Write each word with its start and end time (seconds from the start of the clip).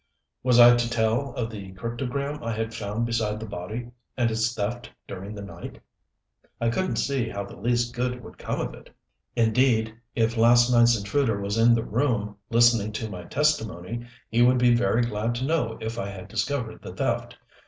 Was 0.41 0.59
I 0.59 0.75
to 0.77 0.89
tell 0.89 1.31
of 1.35 1.51
the 1.51 1.73
cryptogram 1.73 2.41
I 2.41 2.53
had 2.53 2.73
found 2.73 3.05
beside 3.05 3.39
the 3.39 3.45
body, 3.45 3.91
and 4.17 4.31
its 4.31 4.51
theft 4.55 4.89
during 5.07 5.35
the 5.35 5.43
night? 5.43 5.79
I 6.59 6.69
couldn't 6.71 6.95
see 6.95 7.29
how 7.29 7.45
the 7.45 7.55
least 7.55 7.93
good 7.93 8.23
would 8.23 8.39
come 8.39 8.59
of 8.59 8.73
it. 8.73 8.89
Indeed, 9.35 9.93
if 10.15 10.37
last 10.37 10.71
night's 10.71 10.97
intruder 10.97 11.39
was 11.39 11.59
in 11.59 11.75
the 11.75 11.85
room, 11.85 12.35
listening 12.49 12.91
to 12.93 13.11
my 13.11 13.25
testimony, 13.25 14.07
he 14.31 14.41
would 14.41 14.57
be 14.57 14.73
very 14.73 15.03
glad 15.03 15.35
to 15.35 15.45
know 15.45 15.77
if 15.79 15.99
I 15.99 16.09
had 16.09 16.27
discovered 16.29 16.81
the 16.81 16.93
theft. 16.95 17.37